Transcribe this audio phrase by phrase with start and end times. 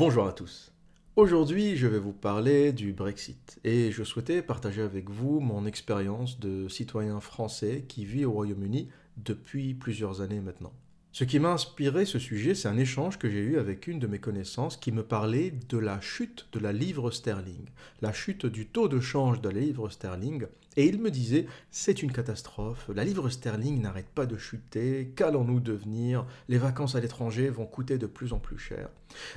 [0.00, 0.72] Bonjour à tous.
[1.14, 6.40] Aujourd'hui, je vais vous parler du Brexit et je souhaitais partager avec vous mon expérience
[6.40, 10.72] de citoyen français qui vit au Royaume-Uni depuis plusieurs années maintenant.
[11.12, 14.06] Ce qui m'a inspiré ce sujet, c'est un échange que j'ai eu avec une de
[14.06, 17.66] mes connaissances qui me parlait de la chute de la livre sterling,
[18.00, 20.46] la chute du taux de change de la livre sterling,
[20.76, 25.58] et il me disait c'est une catastrophe, la livre sterling n'arrête pas de chuter, qu'allons-nous
[25.58, 28.88] devenir, les vacances à l'étranger vont coûter de plus en plus cher.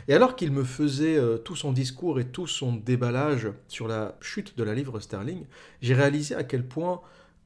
[0.07, 4.15] Et alors qu'il me faisait euh, tout son discours et tout son déballage sur la
[4.21, 5.45] chute de la livre sterling,
[5.81, 7.01] j'ai réalisé à quel point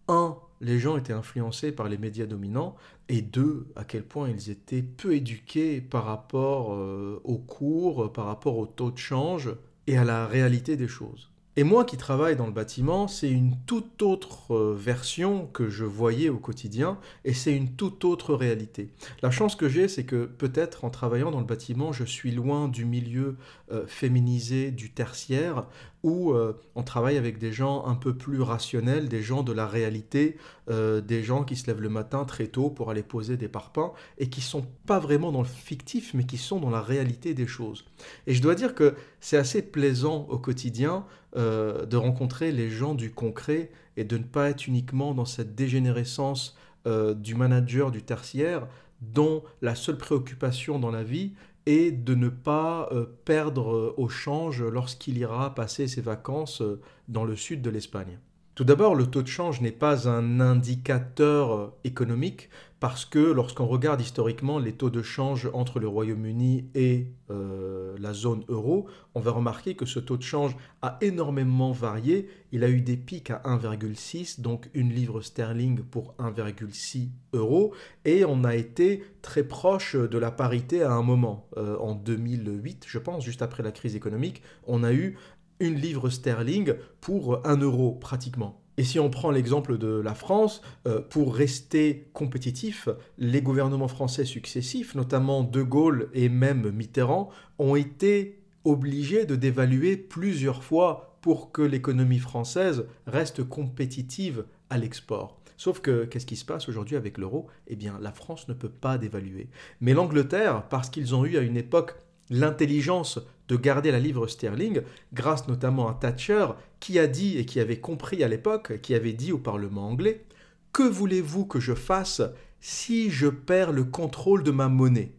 [0.10, 2.76] un, les gens étaient influencés par les médias dominants,
[3.10, 8.26] et deux, à quel point ils étaient peu éduqués par rapport euh, aux cours, par
[8.26, 9.52] rapport au taux de change
[9.88, 11.30] et à la réalité des choses.
[11.60, 15.86] Et moi qui travaille dans le bâtiment, c'est une toute autre euh, version que je
[15.86, 18.92] voyais au quotidien et c'est une toute autre réalité.
[19.24, 22.68] La chance que j'ai, c'est que peut-être en travaillant dans le bâtiment, je suis loin
[22.68, 23.38] du milieu
[23.72, 25.66] euh, féminisé du tertiaire
[26.04, 29.66] où euh, on travaille avec des gens un peu plus rationnels, des gens de la
[29.66, 30.38] réalité,
[30.70, 34.30] des gens qui se lèvent le matin très tôt pour aller poser des parpaings et
[34.30, 37.86] qui sont pas vraiment dans le fictif mais qui sont dans la réalité des choses.
[38.28, 41.06] Et je dois dire que c'est assez plaisant au quotidien
[41.38, 45.54] euh, de rencontrer les gens du concret et de ne pas être uniquement dans cette
[45.54, 46.58] dégénérescence
[46.88, 48.68] euh, du manager du tertiaire
[49.02, 51.34] dont la seule préoccupation dans la vie
[51.68, 56.64] est de ne pas euh, perdre au change lorsqu'il ira passer ses vacances
[57.08, 58.18] dans le sud de l'Espagne.
[58.56, 62.50] Tout d'abord, le taux de change n'est pas un indicateur économique
[62.80, 68.14] parce que lorsqu'on regarde historiquement les taux de change entre le Royaume-Uni et euh, la
[68.14, 72.30] zone euro, on va remarquer que ce taux de change a énormément varié.
[72.52, 77.74] Il a eu des pics à 1,6, donc une livre sterling pour 1,6 euros,
[78.06, 81.50] et on a été très proche de la parité à un moment.
[81.58, 85.18] Euh, en 2008, je pense, juste après la crise économique, on a eu
[85.60, 88.62] une livre sterling pour un euro pratiquement.
[88.78, 94.24] Et si on prend l'exemple de la France, euh, pour rester compétitif, les gouvernements français
[94.24, 101.52] successifs, notamment De Gaulle et même Mitterrand, ont été obligés de dévaluer plusieurs fois pour
[101.52, 105.40] que l'économie française reste compétitive à l'export.
[105.58, 107.48] Sauf que qu'est-ce qui se passe aujourd'hui avec l'euro?
[107.66, 109.50] Eh bien, la France ne peut pas dévaluer.
[109.82, 111.96] Mais l'Angleterre, parce qu'ils ont eu à une époque
[112.30, 114.82] l'intelligence de garder la livre sterling,
[115.14, 116.48] grâce notamment à Thatcher,
[116.80, 120.26] qui a dit et qui avait compris à l'époque, qui avait dit au Parlement anglais,
[120.74, 122.22] Que voulez-vous que je fasse
[122.60, 125.14] si je perds le contrôle de ma monnaie?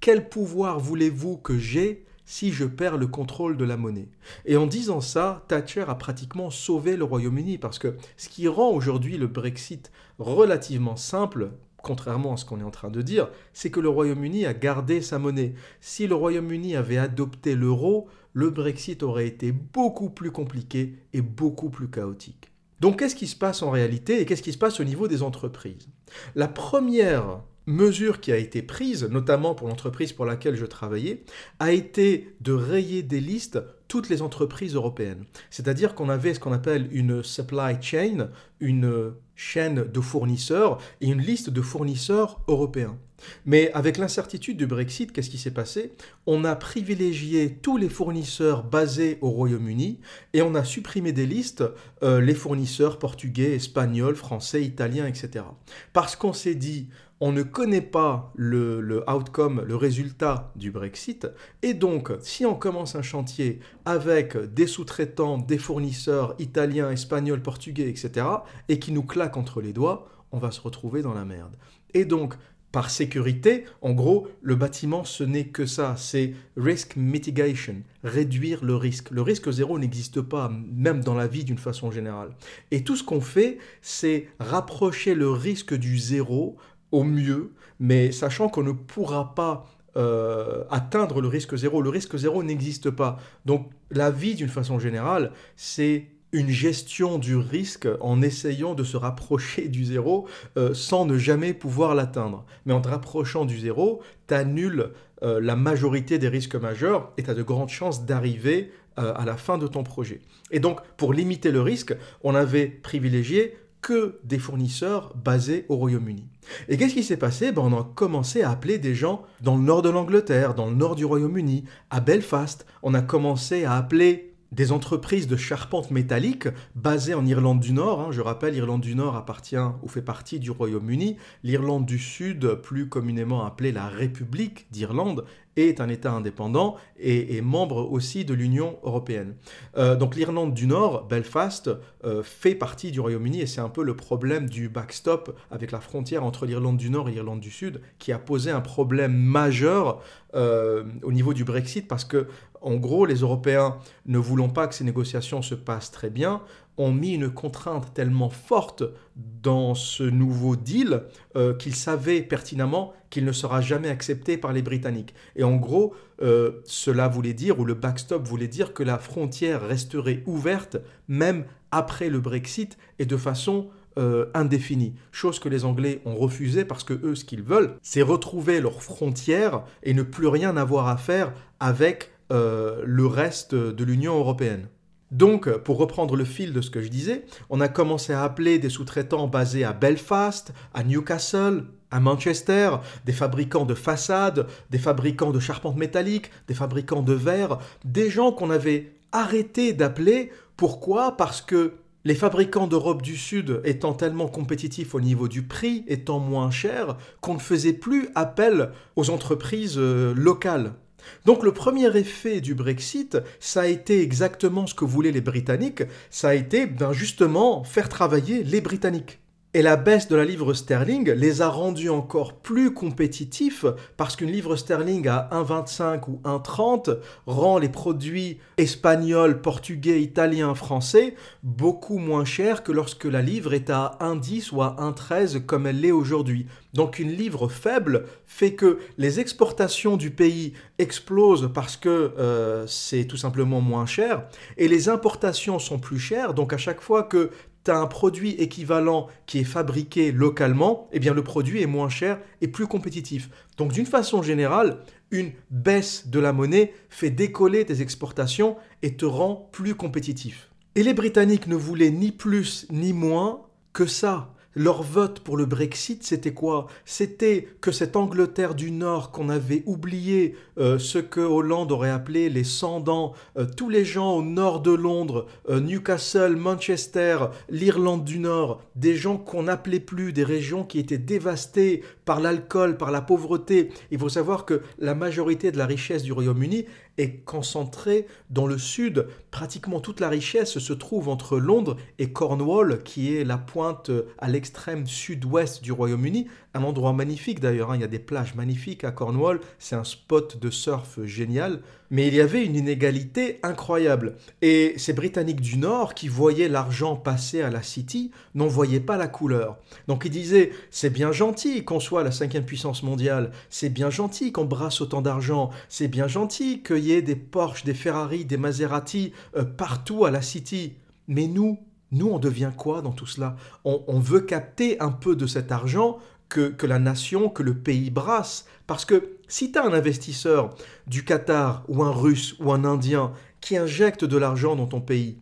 [0.00, 4.08] Quel pouvoir voulez-vous que j'ai si je perds le contrôle de la monnaie?
[4.46, 8.70] Et en disant ça, Thatcher a pratiquement sauvé le Royaume-Uni, parce que ce qui rend
[8.70, 11.50] aujourd'hui le Brexit relativement simple,
[11.86, 15.00] contrairement à ce qu'on est en train de dire, c'est que le Royaume-Uni a gardé
[15.00, 15.54] sa monnaie.
[15.80, 21.70] Si le Royaume-Uni avait adopté l'euro, le Brexit aurait été beaucoup plus compliqué et beaucoup
[21.70, 22.50] plus chaotique.
[22.80, 25.22] Donc qu'est-ce qui se passe en réalité et qu'est-ce qui se passe au niveau des
[25.22, 25.88] entreprises?
[26.34, 31.24] La première mesure qui a été prise, notamment pour l'entreprise pour laquelle je travaillais,
[31.60, 35.24] a été de rayer des listes toutes les entreprises européennes.
[35.50, 41.20] C'est-à-dire qu'on avait ce qu'on appelle une supply chain, une chaîne de fournisseurs et une
[41.20, 42.98] liste de fournisseurs européens.
[43.44, 45.92] Mais avec l'incertitude du Brexit, qu'est-ce qui s'est passé?
[46.26, 50.00] On a privilégié tous les fournisseurs basés au Royaume-Uni
[50.32, 51.64] et on a supprimé des listes
[52.02, 55.44] euh, les fournisseurs portugais, espagnols, français, italiens, etc.
[55.92, 56.88] Parce qu'on s'est dit,
[57.20, 61.26] on ne connaît pas le, le, outcome, le résultat du Brexit,
[61.62, 67.88] et donc si on commence un chantier avec des sous-traitants, des fournisseurs italiens, espagnols, portugais,
[67.88, 68.26] etc.,
[68.68, 71.56] et qui nous claquent entre les doigts, on va se retrouver dans la merde.
[71.94, 72.34] Et donc,
[72.76, 78.76] par sécurité, en gros, le bâtiment, ce n'est que ça, c'est risk mitigation, réduire le
[78.76, 79.10] risque.
[79.12, 82.36] Le risque zéro n'existe pas, même dans la vie d'une façon générale.
[82.72, 86.58] Et tout ce qu'on fait, c'est rapprocher le risque du zéro
[86.92, 89.66] au mieux, mais sachant qu'on ne pourra pas
[89.96, 91.80] euh, atteindre le risque zéro.
[91.80, 93.16] Le risque zéro n'existe pas.
[93.46, 98.98] Donc la vie, d'une façon générale, c'est une gestion du risque en essayant de se
[98.98, 100.28] rapprocher du zéro
[100.58, 102.44] euh, sans ne jamais pouvoir l'atteindre.
[102.66, 104.90] Mais en te rapprochant du zéro, tu annules
[105.22, 109.36] euh, la majorité des risques majeurs et tu as de grandes chances d'arriver à la
[109.36, 110.22] fin de ton projet.
[110.50, 113.54] Et donc, pour limiter le risque, on avait privilégié
[113.86, 116.26] que des fournisseurs basés au Royaume-Uni.
[116.68, 117.52] Et qu'est-ce qui s'est passé?
[117.52, 120.74] Ben, On a commencé à appeler des gens dans le nord de l'Angleterre, dans le
[120.74, 122.66] nord du Royaume-Uni, à Belfast.
[122.82, 128.00] On a commencé à appeler des entreprises de charpente métallique basées en Irlande du Nord.
[128.00, 128.08] Hein.
[128.10, 131.16] Je rappelle, l'Irlande du Nord appartient ou fait partie du Royaume-Uni.
[131.42, 135.24] L'Irlande du Sud, plus communément appelée la République d'Irlande,
[135.56, 139.34] est un État indépendant et est membre aussi de l'Union européenne.
[139.76, 141.70] Euh, donc l'Irlande du Nord, Belfast,
[142.04, 145.80] euh, fait partie du Royaume-Uni et c'est un peu le problème du backstop avec la
[145.80, 150.02] frontière entre l'Irlande du Nord et l'Irlande du Sud qui a posé un problème majeur
[150.34, 152.28] euh, au niveau du Brexit parce que
[152.66, 153.76] en gros, les Européens,
[154.06, 156.42] ne voulant pas que ces négociations se passent très bien,
[156.76, 158.82] ont mis une contrainte tellement forte
[159.14, 161.04] dans ce nouveau deal
[161.36, 165.14] euh, qu'ils savaient pertinemment qu'il ne sera jamais accepté par les Britanniques.
[165.36, 169.64] Et en gros, euh, cela voulait dire, ou le backstop voulait dire que la frontière
[169.64, 170.76] resterait ouverte
[171.06, 174.96] même après le Brexit et de façon euh, indéfinie.
[175.12, 178.82] Chose que les Anglais ont refusé parce que eux, ce qu'ils veulent, c'est retrouver leurs
[178.82, 184.68] frontières et ne plus rien avoir à faire avec le reste de l'Union européenne.
[185.12, 188.58] Donc, pour reprendre le fil de ce que je disais, on a commencé à appeler
[188.58, 192.70] des sous-traitants basés à Belfast, à Newcastle, à Manchester,
[193.04, 198.32] des fabricants de façades, des fabricants de charpentes métalliques, des fabricants de verre, des gens
[198.32, 200.30] qu'on avait arrêté d'appeler.
[200.56, 201.16] Pourquoi?
[201.16, 201.74] Parce que
[202.04, 206.96] les fabricants d'Europe du Sud étant tellement compétitifs au niveau du prix, étant moins chers,
[207.20, 210.74] qu'on ne faisait plus appel aux entreprises euh, locales.
[211.24, 215.82] Donc le premier effet du Brexit, ça a été exactement ce que voulaient les Britanniques,
[216.10, 219.20] ça a été ben, justement faire travailler les Britanniques.
[219.56, 223.64] Et la baisse de la livre sterling les a rendus encore plus compétitifs
[223.96, 231.14] parce qu'une livre sterling à 1,25 ou 1,30 rend les produits espagnols, portugais, italiens, français
[231.42, 235.80] beaucoup moins chers que lorsque la livre est à 1,10 ou à 1,13 comme elle
[235.80, 236.44] l'est aujourd'hui.
[236.74, 243.06] Donc une livre faible fait que les exportations du pays explosent parce que euh, c'est
[243.06, 244.24] tout simplement moins cher
[244.58, 246.34] et les importations sont plus chères.
[246.34, 247.30] Donc à chaque fois que
[247.66, 252.20] tu un produit équivalent qui est fabriqué localement, eh bien le produit est moins cher
[252.40, 253.28] et plus compétitif.
[253.56, 254.78] Donc d'une façon générale,
[255.10, 260.50] une baisse de la monnaie fait décoller tes exportations et te rend plus compétitif.
[260.76, 263.42] Et les Britanniques ne voulaient ni plus ni moins
[263.72, 264.34] que ça.
[264.58, 266.68] Leur vote pour le Brexit, c'était quoi?
[266.86, 272.30] C'était que cette Angleterre du Nord qu'on avait oublié, euh, ce que Hollande aurait appelé
[272.30, 277.18] les sans-dents, euh, tous les gens au nord de Londres, euh, Newcastle, Manchester,
[277.50, 282.78] l'Irlande du Nord, des gens qu'on n'appelait plus, des régions qui étaient dévastées par l'alcool,
[282.78, 283.68] par la pauvreté.
[283.90, 286.64] Il faut savoir que la majorité de la richesse du Royaume-Uni
[286.98, 289.06] est concentrée dans le sud.
[289.30, 294.28] Pratiquement toute la richesse se trouve entre Londres et Cornwall, qui est la pointe à
[294.28, 296.26] l'extrême sud-ouest du Royaume-Uni.
[296.56, 297.76] Un endroit magnifique d'ailleurs, hein.
[297.76, 301.60] il y a des plages magnifiques à Cornwall, c'est un spot de surf génial.
[301.90, 304.16] Mais il y avait une inégalité incroyable.
[304.40, 308.96] Et ces Britanniques du Nord qui voyaient l'argent passer à la City n'en voyaient pas
[308.96, 309.58] la couleur.
[309.86, 314.32] Donc ils disaient, c'est bien gentil qu'on soit la cinquième puissance mondiale, c'est bien gentil
[314.32, 318.38] qu'on brasse autant d'argent, c'est bien gentil qu'il y ait des Porsche, des Ferrari, des
[318.38, 320.72] Maserati euh, partout à la City.
[321.06, 321.58] Mais nous,
[321.92, 323.36] nous, on devient quoi dans tout cela?
[323.64, 328.46] On, veut capter un peu de cet argent que, la nation, que le pays brasse.
[328.66, 330.54] Parce que si tu as un investisseur
[330.86, 335.18] du Qatar ou un russe ou un indien qui injecte de l'argent dans ton pays,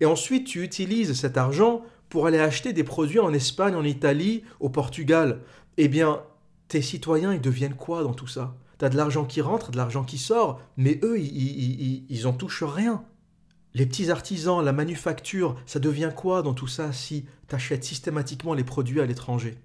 [0.00, 4.42] et ensuite tu utilises cet argent pour aller acheter des produits en Espagne, en Italie,
[4.60, 5.40] au Portugal,
[5.76, 6.22] eh bien,
[6.68, 8.56] tes citoyens, ils deviennent quoi dans tout ça?
[8.78, 12.32] Tu as de l'argent qui rentre, de l'argent qui sort, mais eux, ils, ils, en
[12.32, 13.02] touchent rien.
[13.74, 18.54] Les petits artisans, la manufacture, ça devient quoi dans tout ça si tu achètes systématiquement
[18.54, 19.58] les produits à l'étranger?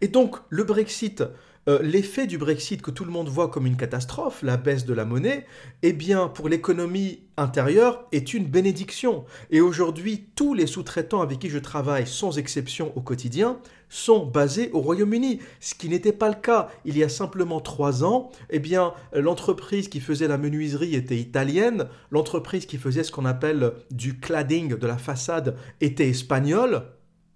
[0.00, 1.22] Et donc, le Brexit,
[1.68, 4.94] euh, l'effet du Brexit que tout le monde voit comme une catastrophe, la baisse de
[4.94, 5.46] la monnaie,
[5.82, 9.24] eh bien, pour l'économie intérieure, est une bénédiction.
[9.50, 14.70] Et aujourd'hui, tous les sous-traitants avec qui je travaille, sans exception au quotidien, sont basés
[14.72, 18.30] au Royaume-Uni, ce qui n'était pas le cas il y a simplement trois ans.
[18.50, 23.72] Eh bien, l'entreprise qui faisait la menuiserie était italienne, l'entreprise qui faisait ce qu'on appelle
[23.90, 26.86] du cladding de la façade était espagnole.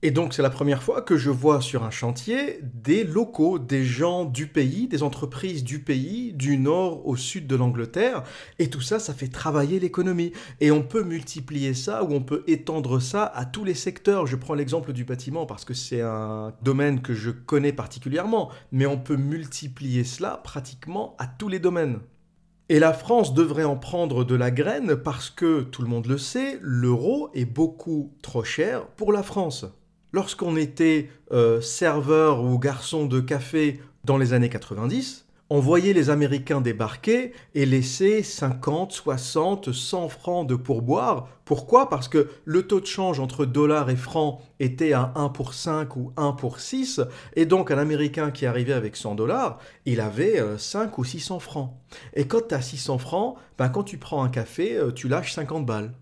[0.02, 3.82] Et donc c'est la première fois que je vois sur un chantier des locaux, des
[3.82, 8.22] gens du pays, des entreprises du pays, du nord au sud de l'Angleterre.
[8.58, 10.32] Et tout ça, ça fait travailler l'économie.
[10.60, 14.26] Et on peut multiplier ça ou on peut étendre ça à tous les secteurs.
[14.26, 18.50] Je prends l'exemple du bâtiment parce que c'est un domaine que je connais particulièrement.
[18.72, 22.00] Mais on peut multiplier cela pratiquement à tous les domaines.
[22.68, 26.18] Et la France devrait en prendre de la graine parce que, tout le monde le
[26.18, 29.64] sait, l'euro est beaucoup trop cher pour la France.
[30.16, 36.08] Lorsqu'on était euh, serveur ou garçon de café dans les années 90, on voyait les
[36.08, 41.28] Américains débarquer et laisser 50, 60, 100 francs de pourboire.
[41.44, 41.90] Pourquoi?
[41.90, 45.94] Parce que le taux de change entre dollars et francs était à 1 pour 5
[45.96, 47.02] ou 1 pour 6,
[47.34, 51.40] et donc un Américain qui arrivait avec 100 dollars, il avait 5 euh, ou 600
[51.40, 51.74] francs.
[52.14, 55.34] Et quand tu as 600 francs, ben quand tu prends un café, euh, tu lâches
[55.34, 55.92] 50 balles.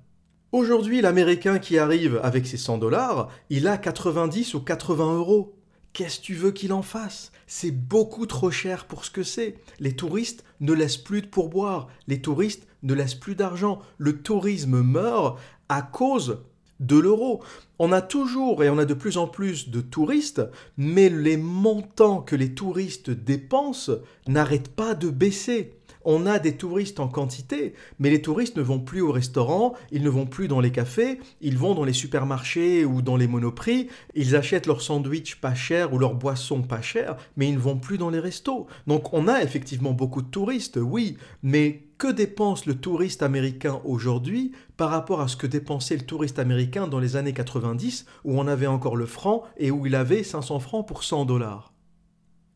[0.55, 5.57] Aujourd'hui, l'Américain qui arrive avec ses 100 dollars, il a 90 ou 80 euros.
[5.93, 7.33] Qu'est-ce que tu veux qu'il en fasse?
[7.49, 9.57] C'est beaucoup trop cher pour ce que c'est.
[9.81, 13.81] Les touristes ne laissent plus de pourboire, les touristes ne laissent plus d'argent.
[13.99, 16.39] Le tourisme meurt à cause
[16.79, 17.43] de l'euro.
[17.81, 20.43] On a toujours et on a de plus en plus de touristes,
[20.77, 23.91] mais les montants que les touristes dépensent
[24.29, 28.81] n'arrêtent pas de baisser on a des touristes en quantité, mais les touristes ne vont
[28.81, 32.85] plus au restaurant, ils ne vont plus dans les cafés, ils vont dans les supermarchés
[32.85, 37.17] ou dans les monoprix, ils achètent leurs sandwichs pas chers ou leurs boissons pas chères,
[37.37, 38.67] mais ils ne vont plus dans les restos.
[38.87, 44.53] Donc on a effectivement beaucoup de touristes, oui, mais que dépense le touriste américain aujourd'hui
[44.77, 48.47] par rapport à ce que dépensait le touriste américain dans les années 90 où on
[48.47, 51.74] avait encore le franc et où il avait 500 francs pour 100 dollars?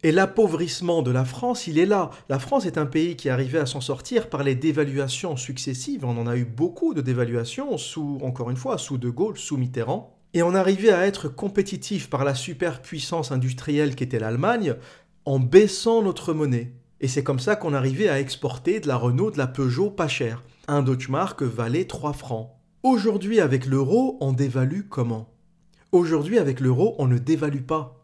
[0.02, 2.10] Et l'appauvrissement de la France, il est là.
[2.28, 6.04] La France est un pays qui arrivait à s'en sortir par les dévaluations successives.
[6.04, 9.56] On en a eu beaucoup de dévaluations, sous, encore une fois, sous De Gaulle, sous
[9.56, 10.14] Mitterrand.
[10.34, 14.74] Et on arrivait à être compétitif par la superpuissance industrielle qu'était l'Allemagne
[15.24, 16.74] en baissant notre monnaie.
[17.00, 20.08] Et c'est comme ça qu'on arrivait à exporter de la Renault, de la Peugeot pas
[20.08, 20.44] cher.
[20.68, 22.50] Un Deutschmark valait 3 francs.
[22.82, 25.34] Aujourd'hui, avec l'euro, on dévalue comment?
[25.90, 27.97] Aujourd'hui, avec l'euro, on ne dévalue pas.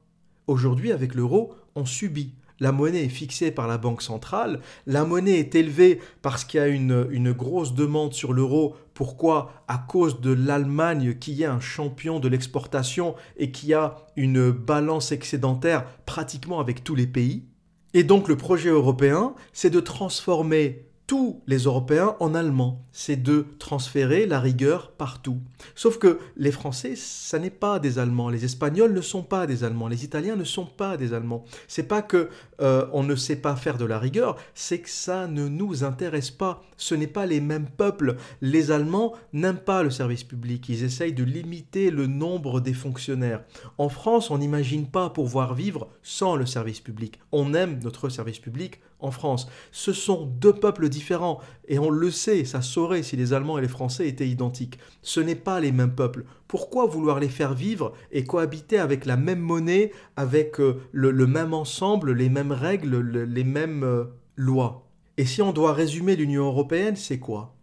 [0.47, 2.35] Aujourd'hui, avec l'euro, on subit.
[2.61, 6.63] La monnaie est fixée par la Banque centrale, la monnaie est élevée parce qu'il y
[6.63, 8.77] a une, grosse demande sur l'euro.
[8.95, 9.65] Pourquoi?
[9.67, 15.11] À cause de l'Allemagne qui est un champion de l'exportation et qui a une balance
[15.11, 17.45] excédentaire pratiquement avec tous les pays.
[17.93, 22.83] Et donc le projet européen, c'est de transformer tous les Européens en allemand.
[22.93, 25.39] C'est de transférer la rigueur partout.
[25.75, 28.31] Sauf que les Français, ça n'est pas des Allemands.
[28.31, 29.89] Les Espagnols ne sont pas des Allemands.
[29.89, 31.45] Les Italiens ne sont pas des Allemands.
[31.69, 32.31] C'est pas que
[32.61, 36.31] euh, on ne sait pas faire de la rigueur, c'est que ça ne nous intéresse
[36.31, 36.63] pas.
[36.77, 38.17] Ce n'est pas les mêmes peuples.
[38.41, 40.69] Les Allemands n'aiment pas le service public.
[40.69, 43.43] Ils essayent de limiter le nombre des fonctionnaires.
[43.79, 47.19] En France, on n'imagine pas pouvoir vivre sans le service public.
[47.33, 49.49] On aime notre service public en France.
[49.73, 53.63] Ce sont deux peuples différents, et on le sait, ça saurait si les Allemands et
[53.63, 54.79] les Français étaient identiques.
[55.03, 56.25] Ce n'est pas les mêmes peuples.
[56.49, 61.55] Pourquoi vouloir les faire vivre et cohabiter avec la même monnaie, avec euh, le, même
[61.55, 64.05] ensemble, les mêmes règles, les mêmes euh,
[64.37, 64.89] lois?
[65.17, 67.55] Et si on doit résumer l'Union européenne, c'est quoi?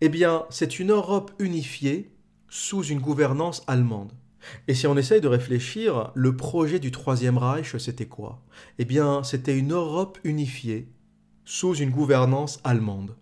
[0.00, 2.12] Eh bien, c'est une Europe unifiée
[2.48, 4.12] sous une gouvernance allemande.
[4.68, 8.42] Et si on essaye de réfléchir, le projet du Troisième Reich, c'était quoi?
[8.78, 10.88] Eh bien, c'était une Europe unifiée
[11.44, 13.16] sous une gouvernance allemande.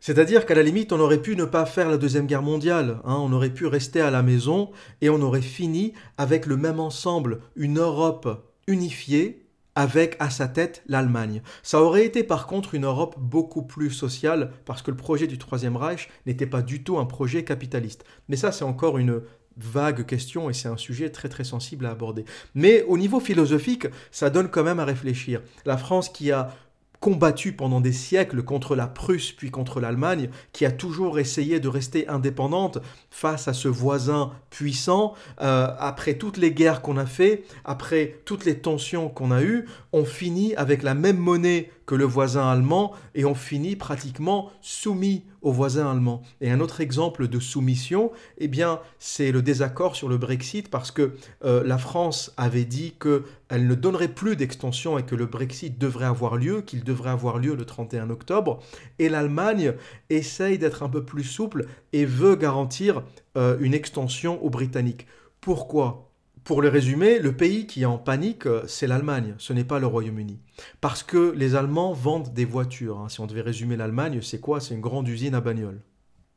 [0.00, 3.16] C'est-à-dire qu'à la limite, on aurait pu ne pas faire la Deuxième Guerre mondiale, hein.
[3.20, 7.40] on aurait pu rester à la maison et on aurait fini avec le même ensemble,
[7.54, 11.40] une Europe unifiée avec à sa tête l'Allemagne.
[11.62, 15.38] Ça aurait été par contre une Europe beaucoup plus sociale parce que le projet du
[15.38, 18.04] Troisième Reich n'était pas du tout un projet capitaliste.
[18.28, 19.22] Mais ça, c'est encore une
[19.56, 22.24] vague question et c'est un sujet très très sensible à aborder.
[22.54, 25.42] Mais au niveau philosophique, ça donne quand même à réfléchir.
[25.64, 26.54] La France qui a
[27.02, 31.66] combattu pendant des siècles contre la Prusse puis contre l'Allemagne, qui a toujours essayé de
[31.66, 32.78] rester indépendante
[33.10, 38.44] face à ce voisin puissant, euh, après toutes les guerres qu'on a fait, après toutes
[38.44, 42.92] les tensions qu'on a eues, on finit avec la même monnaie que le voisin allemand
[43.14, 46.22] et on finit pratiquement soumis au voisin allemand.
[46.40, 50.90] Et un autre exemple de soumission, eh bien, c'est le désaccord sur le Brexit parce
[50.90, 55.78] que euh, la France avait dit qu'elle ne donnerait plus d'extension et que le Brexit
[55.78, 58.60] devrait avoir lieu, qu'il devrait avoir lieu le 31 octobre.
[58.98, 59.74] Et l'Allemagne
[60.10, 63.02] essaye d'être un peu plus souple et veut garantir
[63.36, 65.06] euh, une extension aux Britanniques.
[65.40, 66.11] Pourquoi?
[66.44, 69.78] Pour le résumer, le pays qui est en panique, euh, c'est l'Allemagne, ce n'est pas
[69.78, 70.40] le Royaume-Uni.
[70.80, 72.98] Parce que les Allemands vendent des voitures.
[72.98, 73.08] Hein.
[73.08, 74.60] Si on devait résumer l'Allemagne, c'est quoi?
[74.60, 75.80] C'est une grande usine à bagnoles.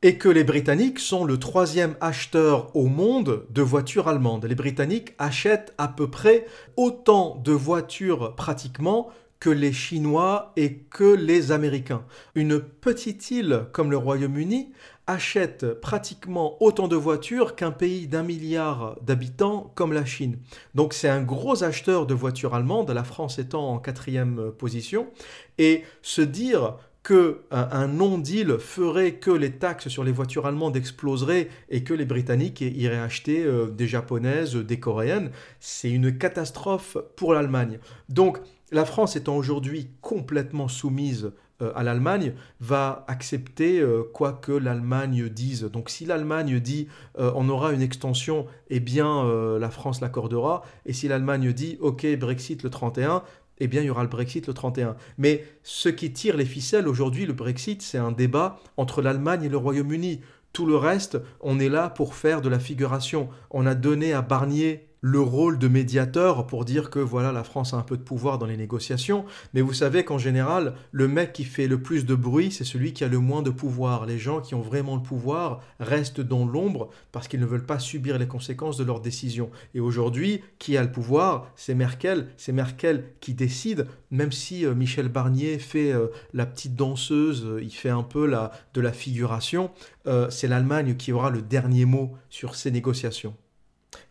[0.02, 4.46] Et que les Britanniques sont le troisième acheteur au monde de voitures allemandes.
[4.46, 6.46] Les Britanniques achètent à peu près
[6.78, 9.10] autant de voitures pratiquement
[9.40, 12.06] que les Chinois et que les Américains.
[12.36, 14.72] Une petite île comme le Royaume-Uni
[15.08, 20.38] achète pratiquement autant de voitures qu'un pays d'un milliard d'habitants comme la Chine.
[20.74, 25.08] Donc c'est un gros acheteur de voitures allemandes, la France étant en quatrième position.
[25.58, 31.50] Et se dire que un non-deal ferait que les taxes sur les voitures allemandes exploseraient
[31.70, 37.36] et que les Britanniques iraient acheter euh, des japonaises, des coréennes, c'est une catastrophe pour
[37.36, 37.78] l'Allemagne.
[38.10, 38.40] Donc
[38.72, 41.36] la France étant aujourd'hui complètement soumise euh,
[41.76, 45.64] à l'Allemagne, va accepter euh, quoi que l'Allemagne dise.
[45.64, 49.24] Donc si l'Allemagne dit euh, on aura une extension, eh bien
[49.60, 50.64] la France l'accordera.
[50.86, 53.24] Et si l'Allemagne dit ok Brexit le 31,
[53.60, 54.96] eh bien il y aura le Brexit le 31.
[55.18, 59.50] Mais ce qui tire les ficelles aujourd'hui, le Brexit, c'est un débat entre l'Allemagne et
[59.50, 60.22] le Royaume-Uni.
[60.54, 63.30] Tout le reste, on est là pour faire de la figuration.
[63.52, 67.76] On a donné à Barnier le rôle de médiateur pour dire que voilà, la France
[67.76, 71.32] a un peu de pouvoir dans les négociations, mais vous savez qu'en général, le mec
[71.32, 74.08] qui fait le plus de bruit, c'est celui qui a le moins de pouvoir.
[74.08, 77.78] Les gens qui ont vraiment le pouvoir restent dans l'ombre parce qu'ils ne veulent pas
[77.78, 79.52] subir les conséquences de leurs décisions.
[79.76, 81.52] Et aujourd'hui, qui a le pouvoir?
[81.56, 82.30] C'est Merkel.
[82.36, 87.62] C'est Merkel qui décide, même si euh, Michel Barnier fait euh, la petite danseuse, euh,
[87.62, 88.28] il fait un peu
[88.74, 89.70] de la figuration,
[90.30, 93.36] c'est l'Allemagne qui aura le dernier mot sur ces négociations.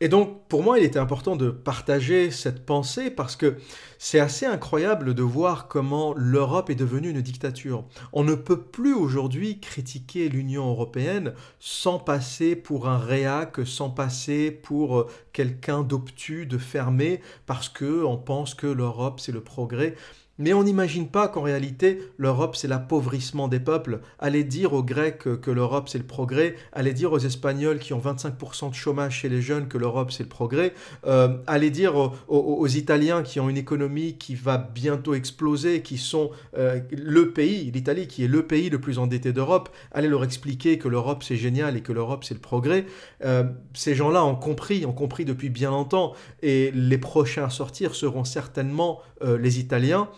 [0.00, 3.56] Et donc, pour moi, il était important de partager cette pensée parce que
[3.98, 7.84] c'est assez incroyable de voir comment l'Europe est devenue une dictature.
[8.12, 14.50] On ne peut plus aujourd'hui critiquer l'Union européenne sans passer pour un réac, sans passer
[14.50, 19.94] pour euh, quelqu'un d'obtus, de fermé, parce que on pense que l'Europe c'est le progrès.
[20.38, 24.00] Mais on n'imagine pas qu'en réalité, l'Europe, c'est l'appauvrissement des peuples.
[24.18, 26.56] Allez dire aux Grecs que l'Europe, c'est le progrès.
[26.72, 30.24] Allez dire aux Espagnols qui ont 25% de chômage chez les jeunes que l'Europe, c'est
[30.24, 30.74] le progrès.
[31.06, 31.94] Euh, allez dire
[32.26, 37.70] aux, Italiens qui ont une économie qui va bientôt exploser, qui sont euh, le pays,
[37.70, 39.68] l'Italie, qui est le pays le plus endetté d'Europe.
[39.92, 42.86] Allez leur expliquer que l'Europe, c'est génial et que l'Europe, c'est le progrès.
[43.24, 46.14] Euh, ces gens-là ont compris, ont compris depuis bien longtemps.
[46.42, 50.10] Et les prochains à sortir seront certainement les Italiens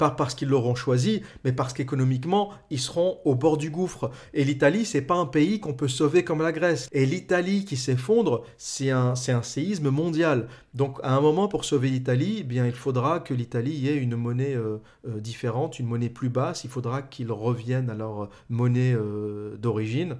[0.00, 4.10] pas parce qu'ils l'auront choisi, mais parce qu'économiquement, ils seront au bord du gouffre.
[4.32, 6.88] Et l'Italie, c'est pas un pays qu'on peut sauver comme la Grèce.
[6.92, 10.48] Et l'Italie qui s'effondre, c'est un, c'est un séisme mondial.
[10.72, 14.16] Donc à un moment, pour sauver l'Italie, eh bien, il faudra que l'Italie ait une
[14.16, 16.64] monnaie euh, euh, différente, une monnaie plus basse.
[16.64, 20.16] Il faudra qu'ils reviennent à leur monnaie euh, d'origine.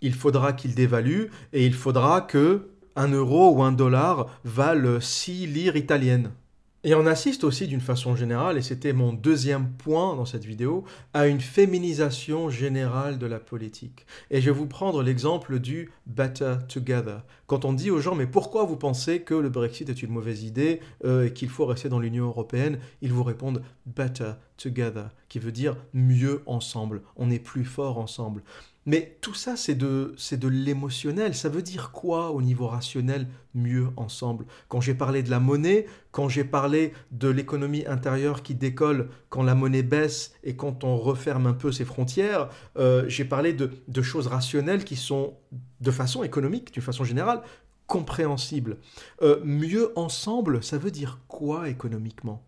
[0.00, 5.48] Il faudra qu'ils dévaluent et il faudra que un euro ou un dollar valent 6
[5.48, 6.30] lires italiennes.
[6.86, 10.84] Et on assiste aussi d'une façon générale, et c'était mon deuxième point dans cette vidéo,
[11.14, 14.04] à une féminisation générale de la politique.
[14.30, 17.22] Et je vais vous prendre l'exemple du Better Together.
[17.46, 20.42] Quand on dit aux gens, mais pourquoi vous pensez que le Brexit est une mauvaise
[20.42, 25.38] idée euh, et qu'il faut rester dans l'Union européenne, ils vous répondent Better Together, qui
[25.38, 28.42] veut dire mieux ensemble, on est plus fort ensemble.
[28.86, 30.14] Mais tout ça, c'est de,
[30.48, 31.34] l'émotionnel.
[31.34, 34.44] Ça veut dire quoi au niveau rationnel, mieux ensemble?
[34.68, 39.42] Quand j'ai parlé de la monnaie, quand j'ai parlé de l'économie intérieure qui décolle quand
[39.42, 43.70] la monnaie baisse et quand on referme un peu ses frontières, euh, j'ai parlé de,
[43.88, 45.34] de choses rationnelles qui sont,
[45.80, 47.42] de façon économique, d'une façon générale,
[47.86, 48.78] compréhensibles.
[49.22, 52.44] Euh, mieux ensemble, ça veut dire quoi économiquement?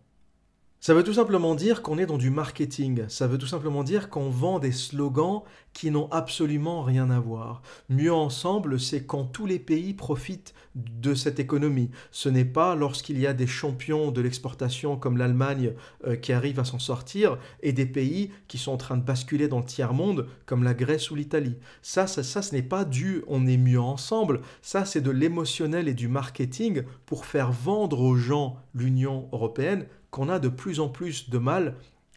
[0.87, 3.09] Ça veut tout simplement dire qu'on est dans du marketing.
[3.09, 5.41] Ça veut tout simplement dire qu'on vend des slogans
[5.73, 7.61] qui n'ont absolument rien à voir.
[7.89, 11.91] Mieux ensemble, c'est quand tous les pays profitent de cette économie.
[12.11, 15.73] Ce n'est pas lorsqu'il y a des champions de l'exportation comme l'Allemagne
[16.05, 19.49] euh, qui arrivent à s'en sortir et des pays qui sont en train de basculer
[19.49, 21.57] dans le tiers-monde comme la Grèce ou l'Italie.
[21.81, 24.39] Ça, ça, ça, ce n'est pas du on est mieux ensemble.
[24.61, 29.85] Ça, c'est de l'émotionnel et du marketing pour faire vendre aux gens l'Union européenne
[30.17, 31.75] qu'on a de plus en plus de mal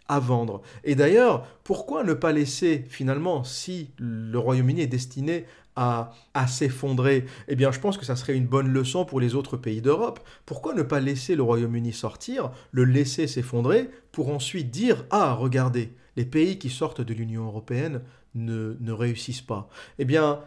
[0.08, 0.62] à vendre.
[0.84, 5.44] Et d'ailleurs, pourquoi ne pas laisser finalement, si le Royaume-Uni est destiné
[5.76, 6.12] à,
[6.46, 9.82] s'effondrer, eh bien je pense que ça serait une bonne leçon pour les autres pays
[9.82, 10.20] d'Europe.
[10.46, 15.92] Pourquoi ne pas laisser le Royaume-Uni sortir, le laisser s'effondrer, pour ensuite dire, ah, regardez,
[16.16, 18.00] les pays qui sortent de l'Union européenne
[18.34, 19.68] ne, ne réussissent pas.
[19.98, 20.40] Eh bien,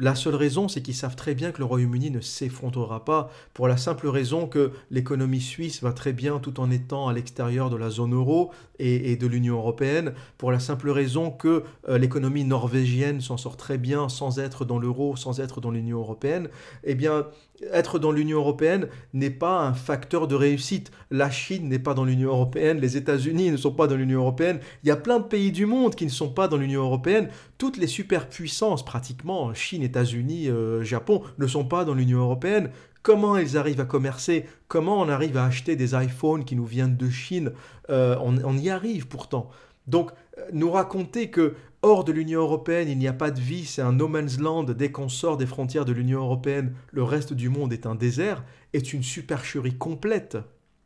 [0.00, 3.68] la seule raison, c'est qu'ils savent très bien que le Royaume-Uni ne s'effondrera pas, pour
[3.68, 7.76] la simple raison que l'économie suisse va très bien tout en étant à l'extérieur de
[7.76, 13.20] la zone euro et, de l'Union européenne, pour la simple raison que euh, l'économie norvégienne
[13.20, 16.48] s'en sort très bien sans être dans l'euro, sans être dans l'Union européenne.
[16.84, 17.26] Eh bien,
[17.72, 20.90] être dans l'Union européenne n'est pas un facteur de réussite.
[21.10, 24.60] La Chine n'est pas dans l'Union européenne, les États-Unis ne sont pas dans l'Union européenne.
[24.82, 27.28] Il y a plein de pays du monde qui ne sont pas dans l'Union européenne.
[27.58, 32.70] Toutes les superpuissances, pratiquement, Chine, États-Unis, euh, Japon, ne sont pas dans l'Union européenne.
[33.02, 34.44] Comment ils arrivent à commercer?
[34.68, 37.52] Comment on arrive à acheter des iPhones qui nous viennent de Chine?
[37.88, 39.50] Euh, on y arrive pourtant.
[39.90, 43.64] Donc, euh, nous raconter que hors de l'Union européenne, il n'y a pas de vie,
[43.64, 47.32] c'est un no man's land, dès qu'on sort des frontières de l'Union européenne, le reste
[47.32, 50.38] du monde est un désert, est une supercherie complète.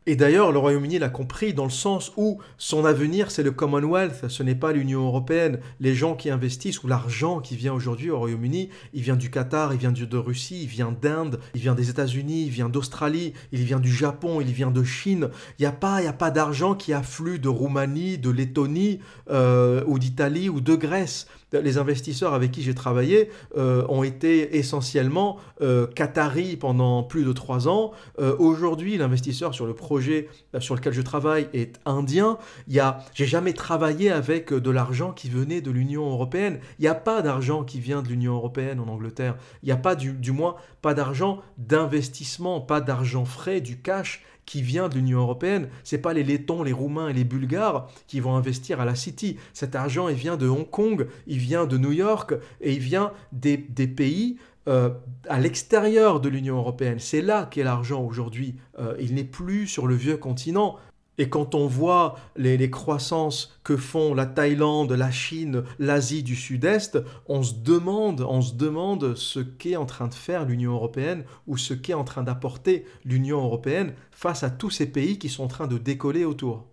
[0.07, 4.29] Et d'ailleurs, le Royaume-Uni l'a compris dans le sens où son avenir, c'est le Commonwealth,
[4.29, 5.61] ce n'est pas l'Union européenne.
[5.81, 9.73] Les gens qui investissent ou l'argent qui vient aujourd'hui au Royaume-Uni, il vient du Qatar,
[9.73, 13.63] il vient de Russie, il vient d'Inde, il vient des États-Unis, il vient d'Australie, il
[13.65, 15.31] vient du Japon, il vient de Chine.
[15.59, 19.83] Il n'y a pas, il a pas d'argent qui afflue de Roumanie, de Lettonie euh,
[19.87, 21.27] ou d'Italie ou de Grèce
[21.63, 27.33] les investisseurs avec qui j'ai travaillé euh, ont été essentiellement euh, qataris pendant plus de
[27.33, 27.93] trois ans.
[28.19, 32.39] Euh, aujourd'hui, l'investisseur sur le projet sur lequel je travaille est indien.
[32.69, 36.61] Il y a, j'ai jamais travaillé avec de l'argent qui venait de l'Union européenne.
[36.79, 39.37] Il n'y a pas d'argent qui vient de l'Union européenne en Angleterre.
[39.63, 44.23] Il n'y a pas du, du moins pas d'argent d'investissement, pas d'argent frais, du cash
[44.47, 45.69] qui vient de l'Union européenne.
[45.83, 49.37] C'est pas les Lettons, les Roumains et les Bulgares qui vont investir à la City.
[49.53, 53.13] Cet argent, il vient de Hong Kong, il vient de New York et il vient
[53.33, 54.91] des, pays euh,
[55.29, 56.99] à l'extérieur de l'Union européenne.
[56.99, 58.57] C'est là qu'est l'argent aujourd'hui.
[58.79, 60.77] Euh, il n'est plus sur le vieux continent.
[61.19, 66.99] Et quand on voit les, croissances que font la Thaïlande, la Chine, l'Asie du Sud-Est,
[67.27, 71.57] on se demande, on se demande ce qu'est en train de faire l'Union européenne ou
[71.57, 75.49] ce qu'est en train d'apporter l'Union européenne face à tous ces pays qui sont en
[75.49, 76.67] train de décoller autour.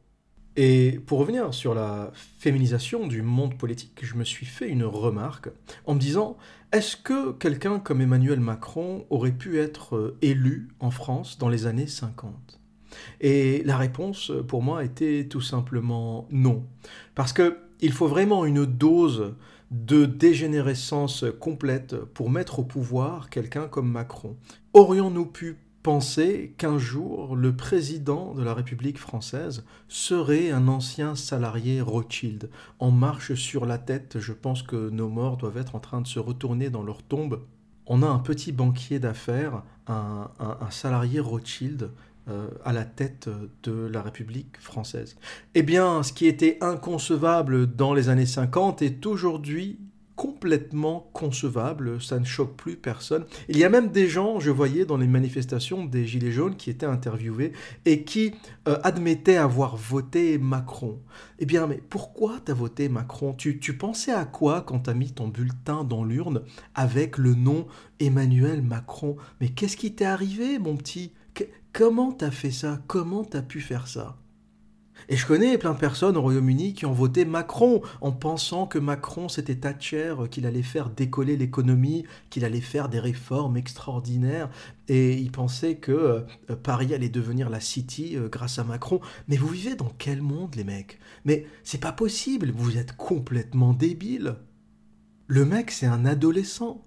[0.57, 5.49] Et pour revenir sur la féminisation du monde politique, je me suis fait une remarque
[5.85, 6.35] en me disant
[6.73, 11.67] est-ce que quelqu'un comme Emmanuel Macron aurait pu être euh, élu en France dans les
[11.67, 12.60] années 50
[13.19, 16.63] et la réponse, pour moi, était tout simplement non.
[17.15, 19.33] Parce que il faut vraiment une dose
[19.71, 24.35] de dégénérescence complète pour mettre au pouvoir quelqu'un comme Macron.
[24.73, 31.81] Aurions-nous pu penser qu'un jour le président de la République française serait un ancien salarié
[31.81, 32.51] Rothschild?
[32.77, 36.07] En marche sur la tête, je pense que nos morts doivent être en train de
[36.07, 37.41] se retourner dans leur tombe.
[37.87, 41.89] On a un petit banquier d'affaires, un, un salarié Rothschild,
[42.27, 43.29] euh, à la tête
[43.63, 45.15] de la République française.
[45.55, 49.79] Eh bien, ce qui était inconcevable dans les années 50 est aujourd'hui
[50.21, 53.25] complètement concevable, ça ne choque plus personne.
[53.49, 56.69] Il y a même des gens, je voyais dans les manifestations des Gilets jaunes qui
[56.69, 57.53] étaient interviewés
[57.85, 58.33] et qui
[58.67, 60.99] euh, admettaient avoir voté Macron.
[61.39, 63.33] Eh bien, mais pourquoi t'as voté Macron?
[63.33, 66.43] Tu, tu pensais à quoi quand t'as mis ton bulletin dans l'urne
[66.75, 67.65] avec le nom
[67.99, 69.17] Emmanuel Macron?
[69.39, 71.13] Mais qu'est-ce qui t'est arrivé, mon petit?
[71.73, 72.81] Comment t'as fait ça?
[72.87, 74.17] Comment t'as pu faire ça?
[75.09, 78.77] Et je connais plein de personnes au Royaume-Uni qui ont voté Macron en pensant que
[78.77, 84.49] Macron c'était Thatcher, qu'il allait faire décoller l'économie, qu'il allait faire des réformes extraordinaires.
[84.89, 88.99] Et ils pensaient que euh, Paris allait devenir la City euh, grâce à Macron.
[89.27, 90.99] Mais vous vivez dans quel monde, les mecs?
[91.25, 94.35] Mais c'est pas possible, vous êtes complètement débile.
[95.27, 96.85] Le mec, c'est un adolescent.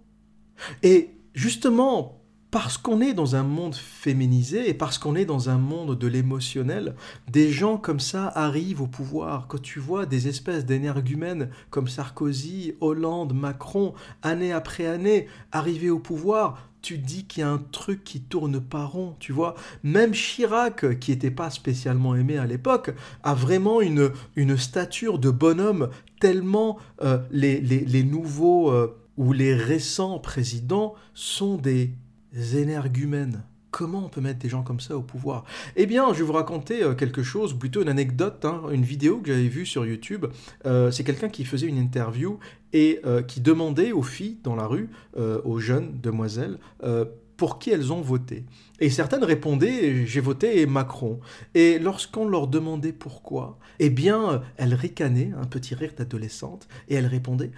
[0.83, 2.24] Et justement,
[2.55, 6.07] parce qu'on est dans un monde féminisé et parce qu'on est dans un monde de
[6.07, 6.95] l'émotionnel,
[7.29, 9.49] des gens comme ça arrivent au pouvoir.
[9.49, 15.99] Quand tu vois des espèces d'énergumènes comme Sarkozy, Hollande, Macron, année après année, arriver au
[15.99, 19.57] pouvoir, tu dis qu'il y a un truc qui tourne pas rond, tu vois.
[19.83, 25.31] Même Chirac, qui n'était pas spécialement aimé à l'époque, a vraiment une, une stature de
[25.31, 25.89] bonhomme
[26.21, 31.91] tellement euh, les, les, nouveaux euh, ou les récents présidents sont des
[32.55, 33.43] énergumènes.
[33.71, 35.45] Comment on peut mettre des gens comme ça au pouvoir?
[35.75, 39.19] Eh bien, je vais vous raconter euh, quelque chose, plutôt une anecdote, hein, une vidéo
[39.19, 40.27] que j'avais vue sur YouTube.
[40.65, 42.39] Euh, c'est quelqu'un qui faisait une interview
[42.73, 46.59] et euh, qui demandait aux filles dans la rue, aux jeunes demoiselles,
[47.37, 48.45] pour qui elles ont voté.
[48.79, 51.19] Et certaines répondaient j'ai voté Macron.
[51.55, 57.07] Et lorsqu'on leur demandait pourquoi, eh bien, elles ricanaient, un petit rire d'adolescente, et elles
[57.07, 57.51] répondaient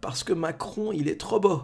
[0.00, 1.62] parce que Macron, il est trop beau.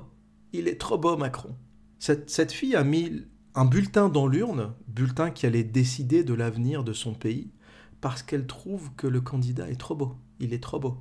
[0.53, 1.55] Il est trop beau, Macron.
[2.03, 3.23] Cette, fille a mis
[3.55, 7.53] un bulletin dans l'urne, bulletin qui allait décider de l'avenir de son pays,
[8.01, 10.17] parce qu'elle trouve que le candidat est trop beau.
[10.41, 10.97] Il est trop beau.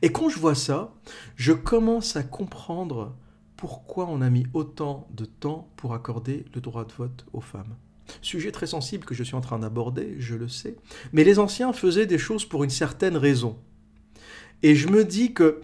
[0.00, 0.94] Et quand je vois ça,
[1.34, 3.16] je commence à comprendre
[3.56, 7.74] pourquoi on a mis autant de temps pour accorder le droit de vote aux femmes.
[8.20, 10.76] Sujet très sensible que je suis en train d'aborder, je le sais,
[11.12, 13.58] mais les anciens faisaient des choses pour une certaine raison.
[14.62, 15.62] Et je me dis que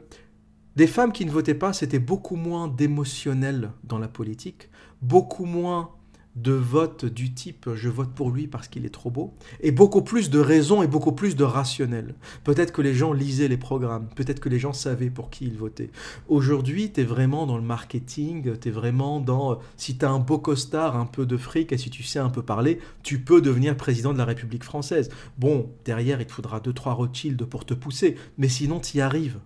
[0.79, 4.69] des femmes qui ne votaient pas, c'était beaucoup moins d'émotionnel dans la politique,
[5.03, 5.91] beaucoup moins
[6.37, 10.03] de votes du type je vote pour lui parce qu'il est trop beau, et beaucoup
[10.03, 12.14] plus de raisons et beaucoup plus de rationnel.
[12.45, 15.59] Peut-être que les gens lisaient les programmes, peut-être que les gens savaient pour qui ils
[15.59, 15.91] votaient.
[16.29, 20.11] Aujourd'hui, tu es vraiment dans le marketing, tu es vraiment dans, euh, si tu as
[20.11, 23.19] un beau costard, un peu de fric, et si tu sais un peu parler, tu
[23.19, 25.11] peux devenir président de la République française.
[25.38, 29.01] Bon, derrière, il te faudra deux, trois Rothschild pour te pousser, mais sinon, tu y
[29.01, 29.41] arrives.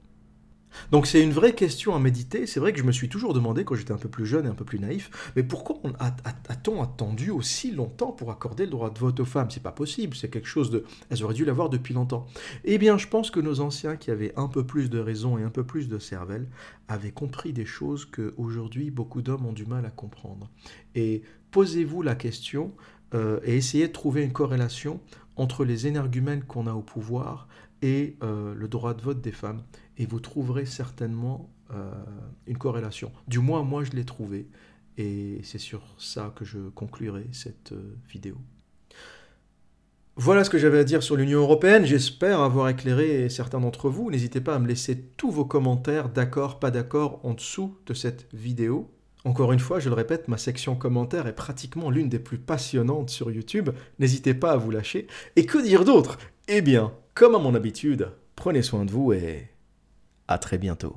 [0.91, 2.47] Donc c'est une vraie question à méditer.
[2.47, 4.49] C'est vrai que je me suis toujours demandé quand j'étais un peu plus jeune et
[4.49, 8.99] un peu plus naïf, mais pourquoi a-t-on attendu aussi longtemps pour accorder le droit de
[8.99, 9.51] vote aux femmes?
[9.51, 10.85] C'est pas possible, c'est quelque chose de...
[11.11, 12.27] Elles auraient dû l'avoir depuis longtemps.
[12.65, 15.43] Eh bien, je pense que nos anciens qui avaient un peu plus de raison et
[15.43, 16.49] un peu plus de cervelle
[16.89, 20.51] avaient compris des choses que aujourd'hui beaucoup d'hommes ont du mal à comprendre.
[20.95, 22.73] Et posez-vous la question
[23.15, 25.01] euh, et essayez de trouver une corrélation
[25.37, 27.49] entre les énergumènes qu'on a au pouvoir
[27.83, 29.63] et euh, le droit de vote des femmes.
[29.99, 31.93] Et vous trouverez certainement euh,
[32.47, 33.13] une corrélation.
[33.29, 34.49] Du moins, moi, je l'ai trouvé.
[34.99, 38.37] Et c'est sur ça que je conclurai cette euh, vidéo.
[40.17, 41.87] Voilà ce que j'avais à dire sur l'Union européenne.
[41.87, 44.11] J'espère avoir éclairé certains d'entre vous.
[44.11, 48.27] N'hésitez pas à me laisser tous vos commentaires, d'accord, pas d'accord, en dessous de cette
[48.35, 48.91] vidéo.
[49.25, 53.09] Encore une fois, je le répète, ma section commentaires est pratiquement l'une des plus passionnantes
[53.09, 53.71] sur YouTube.
[53.99, 55.07] N'hésitez pas à vous lâcher.
[55.37, 56.19] Et que dire d'autre?
[56.49, 59.49] Eh bien, comme à mon habitude, prenez soin de vous et
[60.33, 60.97] à très bientôt.